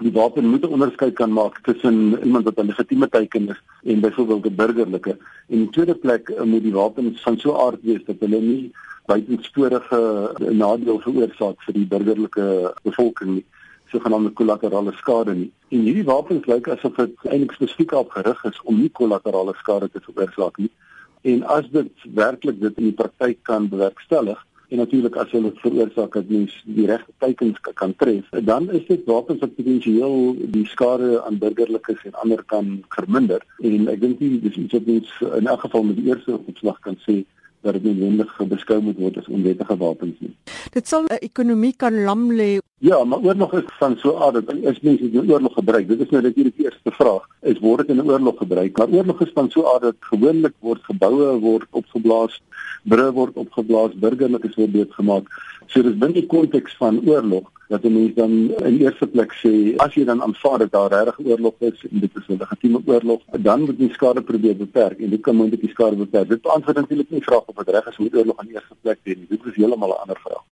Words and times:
Die 0.00 0.12
wapen 0.12 0.48
moet 0.48 0.64
'n 0.64 0.72
onderskeid 0.76 1.14
kan 1.14 1.32
maak 1.32 1.58
tussen 1.62 1.96
iemand 2.24 2.44
wat 2.44 2.58
'n 2.58 2.66
legitieme 2.66 3.08
teiken 3.08 3.48
is 3.48 3.60
en 3.82 4.00
byvoorbeeld 4.00 4.46
'n 4.46 4.54
burgerlike. 4.54 5.10
En 5.48 5.58
in 5.58 5.70
tweede 5.70 5.94
plek 5.94 6.28
eh, 6.28 6.42
moet 6.42 6.62
die 6.62 6.72
wapens 6.72 7.22
van 7.22 7.38
so 7.38 7.56
aard 7.56 7.82
wees 7.82 8.04
dat 8.04 8.16
hulle 8.18 8.40
nie 8.40 8.72
buitensporige 9.06 10.00
nadeel 10.52 11.00
veroorsaak 11.00 11.62
vir 11.62 11.74
die 11.74 11.86
burgerlike 11.86 12.74
bevolking 12.82 13.30
nie 13.34 13.44
sogenaamde 13.90 14.30
kollaterale 14.30 14.92
skade 14.92 15.34
nie. 15.34 15.52
En 15.68 15.80
hierdie 15.80 16.04
wapens 16.04 16.46
lyk 16.46 16.68
asof 16.68 16.94
dit 16.94 17.14
eintlik 17.22 17.52
spesifiek 17.52 17.92
op 17.92 18.10
gerig 18.10 18.44
is 18.44 18.60
om 18.62 18.80
nie 18.80 18.92
kollaterale 19.00 19.54
skade 19.58 19.90
te 19.90 20.00
veroorsaak 20.00 20.56
nie. 20.56 20.70
En 21.22 21.42
as 21.42 21.66
dit 21.70 21.92
werklik 22.14 22.60
dit 22.60 22.78
in 22.78 22.84
die 22.84 22.98
praktyk 23.02 23.42
kan 23.42 23.68
bewerkstellig 23.68 24.46
en 24.70 24.78
natuurlik 24.78 25.16
as 25.18 25.32
hulle 25.34 25.50
veroorsaak 25.58 26.14
dat 26.14 26.28
mens 26.30 26.54
die 26.64 26.86
regte 26.86 27.12
teikens 27.18 27.58
kan 27.74 27.94
tref, 27.98 28.28
dan 28.46 28.70
is 28.70 28.86
dit 28.86 29.02
wapens 29.10 29.42
wat 29.42 29.56
potensieel 29.56 30.36
die 30.54 30.66
skade 30.70 31.16
aan 31.26 31.40
burgerlikes 31.42 32.04
en 32.06 32.18
ander 32.22 32.42
kan 32.52 32.78
verminder. 32.94 33.42
En 33.66 33.90
ek 33.90 34.00
dink 34.04 34.22
dis 34.22 34.60
iets 34.62 34.76
wat 34.78 34.86
mens 34.86 35.12
in 35.40 35.50
elk 35.50 35.66
geval 35.66 35.88
met 35.90 35.98
die 35.98 36.06
eerste 36.12 36.38
opslag 36.38 36.78
kan 36.86 36.98
sê 37.06 37.20
dat 37.66 37.76
dit 37.76 37.84
noodwendig 37.84 38.30
beskou 38.48 38.78
moet 38.82 39.02
word 39.02 39.18
as 39.18 39.28
onwettige 39.28 39.76
wapens 39.82 40.22
nie. 40.22 40.29
Dit 40.70 40.86
sal 40.86 41.02
'n 41.04 41.18
ekonomie 41.28 41.74
kan 41.76 42.04
lam 42.04 42.30
lê. 42.30 42.58
Ja, 42.78 43.04
maar 43.04 43.18
oorlog 43.18 43.52
is 43.52 43.64
van 43.78 43.96
so 43.98 44.16
aard 44.16 44.34
dat 44.34 44.64
as 44.70 44.80
mense 44.80 45.04
in 45.10 45.30
oorlog 45.30 45.52
gebruik, 45.52 45.88
dit 45.88 46.00
is 46.00 46.10
nou 46.10 46.22
natuurlik 46.22 46.56
die 46.56 46.64
eerste 46.64 46.90
vraag, 46.90 47.26
is 47.42 47.58
word 47.58 47.86
dit 47.86 47.96
in 47.96 48.02
'n 48.04 48.10
oorlog 48.10 48.36
gebruik? 48.38 48.78
Maar 48.78 48.88
oorlog 48.88 49.20
is 49.20 49.32
van 49.34 49.50
so 49.50 49.64
aard 49.72 49.82
dat 49.82 49.96
gewoonlik 50.00 50.54
word 50.60 50.82
geboue 50.82 51.38
word 51.40 51.66
opgeblaas, 51.70 52.40
brûe 52.82 53.12
word 53.12 53.34
opgeblaas, 53.34 53.92
burgerlikes 53.94 54.54
word 54.54 54.72
doodgemaak. 54.72 55.26
So 55.66 55.82
dis 55.82 55.98
binne 55.98 56.14
die 56.14 56.26
konteks 56.26 56.76
van 56.76 57.02
oorlog 57.08 57.50
dat 57.68 57.82
'n 57.84 57.92
mens 57.92 58.14
dan 58.14 58.30
in 58.70 58.78
eerste 58.78 59.06
plek 59.06 59.32
sê 59.42 59.76
as 59.76 59.94
jy 59.94 60.04
dan 60.04 60.22
aanvaar 60.22 60.58
dat 60.58 60.72
daar 60.72 60.90
regtig 60.90 61.26
oorlog 61.26 61.54
is 61.58 61.86
en 61.90 62.00
dit 62.00 62.10
is 62.14 62.28
'n 62.28 62.38
legitieme 62.38 62.80
oorlog, 62.84 63.20
dan 63.38 63.60
moet 63.60 63.78
jy 63.78 63.88
skade 63.92 64.22
probeer 64.22 64.56
beperk 64.56 64.98
en 65.00 65.10
dit 65.10 65.20
kan 65.20 65.36
moontlik 65.36 65.60
die 65.60 65.70
skade 65.70 65.96
beperk. 65.96 66.28
Dit 66.28 66.42
beantwoord 66.42 66.76
natuurlik 66.76 67.10
nie 67.10 67.22
vraag 67.22 67.44
of 67.46 67.54
dit 67.54 67.74
reg 67.74 67.86
is 67.86 67.98
om 67.98 68.08
oorlog 68.12 68.38
aan 68.38 68.46
die 68.46 68.54
eerste 68.54 68.74
plek 68.82 68.98
te 69.04 69.14
doen. 69.14 69.26
Dit 69.28 69.40
is 69.44 69.54
heeltemal 69.54 69.88
'n 69.88 70.02
ander 70.02 70.20
vraag. 70.24 70.44